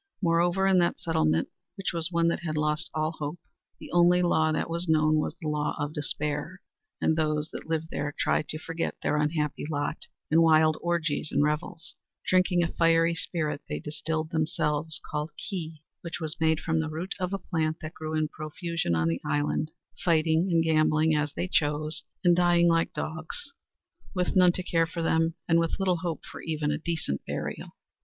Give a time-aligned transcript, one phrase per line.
[0.19, 3.37] Moreover, in that settlement, which was one that had lost all hope,
[3.79, 6.59] the only law that was known was the law of despair,
[6.99, 11.43] and those that lived there tried to forget their unhappy lot in wild orgies and
[11.43, 11.93] revels,
[12.25, 17.13] drinking a fiery spirit they distilled themselves called "Ki" which was made from the root
[17.19, 19.69] of a plant that grew in profusion on the island,
[20.03, 23.53] fighting and gambling as they chose, and dying like dogs
[24.15, 27.73] with none to care for them, and with little hope for even a decent burial.